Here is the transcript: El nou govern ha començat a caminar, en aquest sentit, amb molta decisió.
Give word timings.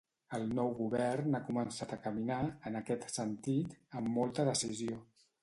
El 0.35 0.45
nou 0.59 0.69
govern 0.77 1.37
ha 1.39 1.41
començat 1.49 1.93
a 1.97 1.99
caminar, 2.07 2.39
en 2.71 2.79
aquest 2.81 3.07
sentit, 3.19 3.77
amb 4.01 4.13
molta 4.17 4.49
decisió. 4.51 5.01